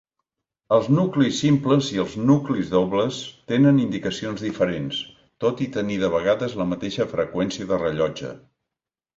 [0.77, 3.19] Els nuclis simples i els nuclis dobles
[3.53, 5.03] tenen indicacions diferents,
[5.45, 8.37] tot i tenir de vegades la mateixa freqüència de rellotge.